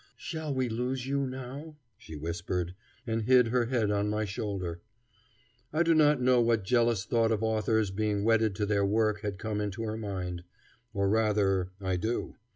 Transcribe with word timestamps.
"Shall 0.17 0.51
we 0.51 0.67
lose 0.67 1.05
you 1.05 1.27
now?" 1.27 1.75
she 1.95 2.15
whispered, 2.15 2.73
and 3.05 3.21
hid 3.21 3.49
her 3.49 3.65
head 3.65 3.91
on 3.91 4.09
my 4.09 4.25
shoulder. 4.25 4.81
I 5.71 5.83
do 5.83 5.93
not 5.93 6.19
know 6.19 6.41
what 6.41 6.63
jealous 6.63 7.05
thought 7.05 7.31
of 7.31 7.43
authors 7.43 7.91
being 7.91 8.23
wedded 8.23 8.55
to 8.55 8.65
their 8.65 8.83
work 8.83 9.21
had 9.21 9.37
come 9.37 9.61
into 9.61 9.83
her 9.83 9.97
mind; 9.97 10.43
or, 10.91 11.07
rather, 11.07 11.69
I 11.79 11.97
do. 11.97 12.33